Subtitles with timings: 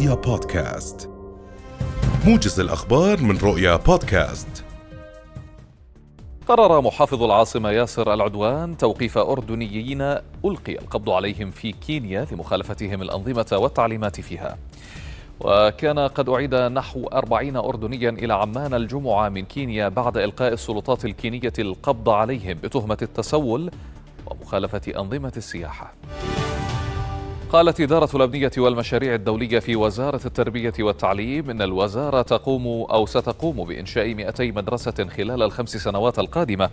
[0.00, 1.10] رؤيا بودكاست.
[2.26, 4.64] موجز الأخبار من رؤيا بودكاست.
[6.48, 10.02] قرر محافظ العاصمة ياسر العدوان توقيف أردنيين
[10.44, 14.58] ألقي القبض عليهم في كينيا لمخالفتهم الأنظمة والتعليمات فيها.
[15.40, 21.52] وكان قد أعيد نحو أربعين أردنيا إلى عمان الجمعة من كينيا بعد إلقاء السلطات الكينية
[21.58, 23.70] القبض عليهم بتهمة التسول
[24.26, 25.94] ومخالفة أنظمة السياحة.
[27.52, 34.14] قالت إدارة الأبنية والمشاريع الدولية في وزارة التربية والتعليم إن الوزارة تقوم أو ستقوم بإنشاء
[34.14, 36.70] 200 مدرسة خلال الخمس سنوات القادمة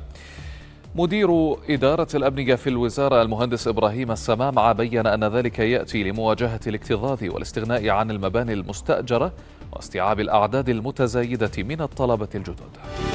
[0.95, 7.89] مدير إدارة الأبنية في الوزارة المهندس إبراهيم السمامعة بين أن ذلك يأتي لمواجهة الاكتظاظ والاستغناء
[7.89, 9.31] عن المباني المستأجرة
[9.73, 13.06] واستيعاب الأعداد المتزايدة من الطلبة الجدد.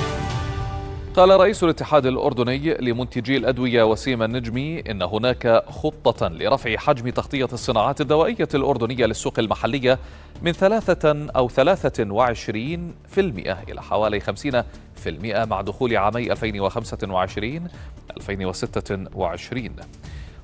[1.16, 8.00] قال رئيس الاتحاد الأردني لمنتجي الأدوية وسيم النجمي إن هناك خطة لرفع حجم تغطية الصناعات
[8.00, 9.98] الدوائية الأردنية للسوق المحلية
[10.42, 14.62] من ثلاثة أو ثلاثة وعشرين في المئة إلى حوالي خمسين
[14.96, 17.68] في المئة مع دخول عامي 2025
[18.16, 19.68] 2026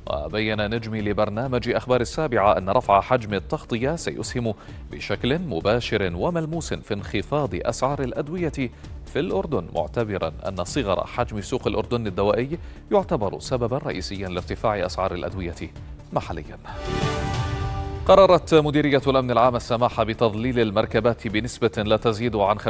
[0.09, 4.55] وبين نجمي لبرنامج أخبار السابعة أن رفع حجم التغطية سيسهم
[4.91, 8.71] بشكل مباشر وملموس في انخفاض أسعار الأدوية
[9.07, 12.59] في الأردن معتبرا أن صغر حجم سوق الأردن الدوائي
[12.93, 15.55] يعتبر سببا رئيسيا لارتفاع أسعار الأدوية
[16.13, 16.59] محليا.
[18.09, 22.65] قررت مديرية الأمن العام السماح بتضليل المركبات بنسبة لا تزيد عن 50%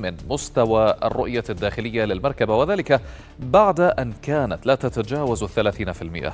[0.00, 3.00] من مستوى الرؤية الداخلية للمركبة وذلك
[3.38, 6.32] بعد أن كانت لا تتجاوز 30%.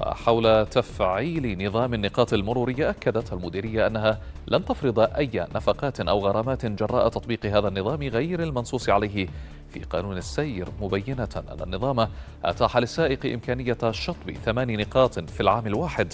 [0.00, 7.08] حول تفعيل نظام النقاط المرورية أكدت المديرية أنها لن تفرض أي نفقات أو غرامات جراء
[7.08, 9.28] تطبيق هذا النظام غير المنصوص عليه
[9.76, 12.08] في قانون السير مبينة أن النظام
[12.44, 16.12] أتاح للسائق إمكانية شطب ثمان نقاط في العام الواحد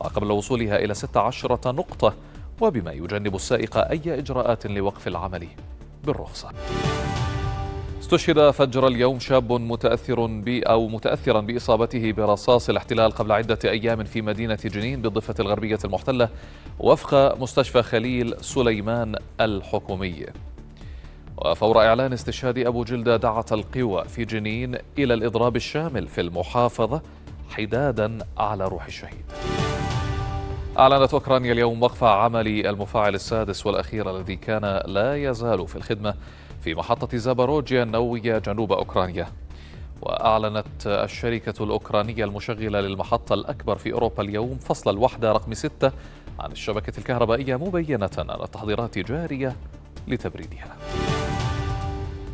[0.00, 2.14] وقبل وصولها إلى 16 نقطة
[2.60, 5.48] وبما يجنب السائق أي إجراءات لوقف العمل
[6.04, 6.50] بالرخصة.
[8.00, 14.58] استشهد فجر اليوم شاب متأثر أو متأثرا بإصابته برصاص الاحتلال قبل عدة أيام في مدينة
[14.64, 16.28] جنين بالضفة الغربية المحتلة
[16.78, 20.26] وفق مستشفى خليل سليمان الحكومي.
[21.44, 27.02] وفور إعلان استشهاد أبو جلدة دعت القوى في جنين إلى الإضراب الشامل في المحافظة
[27.50, 29.24] حدادا على روح الشهيد.
[30.78, 36.14] أعلنت أوكرانيا اليوم وقف عمل المفاعل السادس والأخير الذي كان لا يزال في الخدمة
[36.60, 39.28] في محطة زاباروجيا النووية جنوب أوكرانيا.
[40.02, 45.92] وأعلنت الشركة الأوكرانية المشغلة للمحطة الأكبر في أوروبا اليوم فصل الوحدة رقم ستة
[46.40, 49.56] عن الشبكة الكهربائية مبينة أن التحضيرات جارية
[50.08, 50.76] لتبريدها.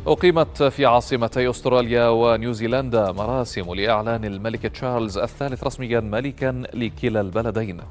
[0.07, 7.81] أقيمت في عاصمتي أستراليا ونيوزيلندا مراسم لإعلان الملك تشارلز الثالث رسميا ملكا لكلا البلدين.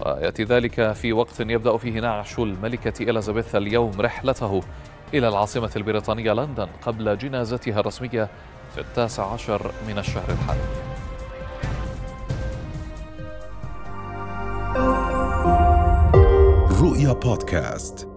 [0.00, 4.60] ويأتي ذلك في وقت يبدأ فيه نعش الملكة إليزابيث اليوم رحلته
[5.14, 8.28] إلى العاصمة البريطانية لندن قبل جنازتها الرسمية
[8.74, 10.60] في التاسع عشر من الشهر الحالي.
[16.80, 18.09] رؤيا بودكاست.